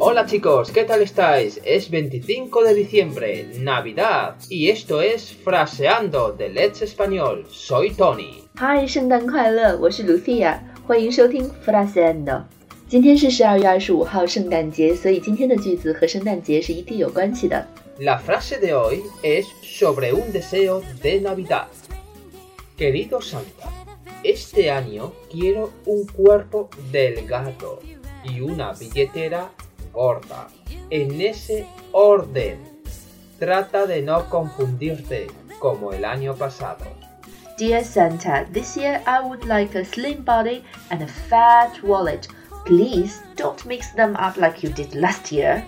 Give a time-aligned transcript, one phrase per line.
[0.00, 1.60] Hola chicos, ¿qué tal estáis?
[1.64, 7.44] Es 25 de diciembre, Navidad, y esto es Fraseando de Let's Español.
[7.50, 8.42] Soy Tony.
[8.56, 9.76] 嗨，圣诞快乐！
[9.78, 12.42] 我是 Lucia，欢迎收听 Fraseando。
[12.88, 17.66] 今天是十二月二十五号，圣诞节，所以今天的句子和圣诞节是一定有关系的。
[17.98, 21.66] La frase de hoy es sobre un deseo de Navidad.
[22.78, 23.72] Querido Santa,
[24.22, 27.80] este año quiero un cuerpo delgado
[28.22, 29.50] y una billetera
[29.92, 30.48] gorda.
[30.90, 32.58] En ese orden.
[33.38, 35.26] Trata de no confundirte
[35.58, 36.84] como el año pasado.
[37.58, 42.28] Dear Santa, this year I would like a slim body and a fat wallet.
[42.64, 45.62] Please don't mix them up like you did last year.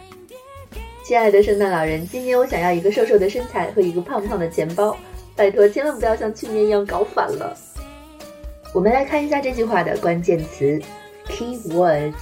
[1.05, 4.95] 亲爱的圣诞老人，今年我想要一个瘦瘦的身材和一个胖胖的钱包，
[5.35, 7.57] 拜托千万不要像去年一样搞反了。
[8.75, 10.79] 我们来看一下这句话的关键词
[11.27, 12.13] key words。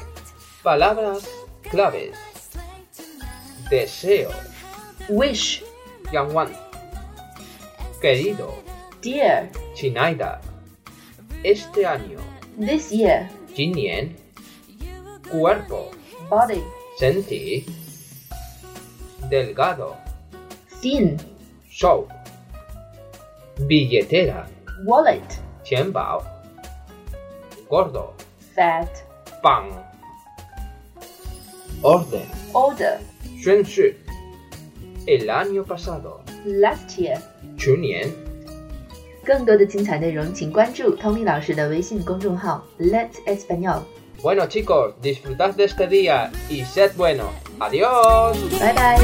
[0.63, 1.25] Palabras
[1.70, 2.18] claves,
[3.70, 4.32] deseo,
[5.10, 5.64] wish,
[6.12, 6.50] Yang Wan,
[8.02, 8.54] querido,
[9.02, 10.42] dear, Chinaida,
[11.44, 12.20] este año,
[12.58, 14.18] this year, Jin
[15.30, 15.92] cuerpo,
[16.30, 16.64] body,
[16.98, 17.66] sentir,
[19.30, 19.96] delgado,
[20.82, 21.18] thin,
[21.70, 22.08] show,
[23.68, 24.48] billetera,
[24.86, 26.22] wallet, 钱包
[27.70, 28.14] ，gordo,
[28.54, 28.90] fat,
[29.42, 29.91] pan.
[31.83, 32.23] Orden.
[32.53, 32.99] order,
[33.43, 33.95] 宣誓
[35.07, 36.21] El año pasado.
[36.45, 37.19] last year。
[37.57, 38.09] 去年
[39.25, 43.83] 更多的精彩内容，请关注 Tony 老师的微信公众号 Let's Español。
[44.23, 47.31] Bueno chicos, disfrutad de este día y sed buenos.
[47.59, 48.37] Adiós.
[48.59, 48.99] 拜拜。